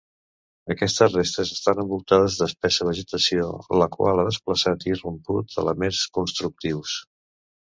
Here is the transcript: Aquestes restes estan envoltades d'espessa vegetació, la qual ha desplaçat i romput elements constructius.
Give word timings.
Aquestes 0.75 1.11
restes 1.17 1.51
estan 1.55 1.81
envoltades 1.83 2.37
d'espessa 2.39 2.87
vegetació, 2.89 3.51
la 3.83 3.89
qual 3.97 4.23
ha 4.23 4.27
desplaçat 4.31 4.87
i 4.93 4.97
romput 5.03 5.61
elements 5.65 6.03
constructius. 6.21 6.97